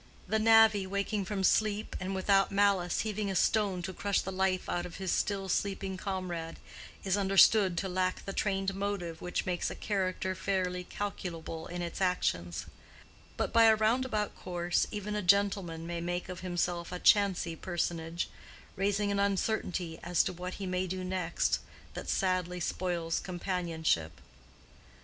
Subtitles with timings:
[0.27, 4.67] The navvy waking from sleep and without malice heaving a stone to crush the life
[4.67, 6.57] out of his still sleeping comrade,
[7.03, 12.01] is understood to lack the trained motive which makes a character fairly calculable in its
[12.01, 12.65] actions;
[13.37, 18.27] but by a roundabout course even a gentleman may make of himself a chancy personage,
[18.75, 21.59] raising an uncertainty as to what he may do next,
[21.93, 24.19] that sadly spoils companionship.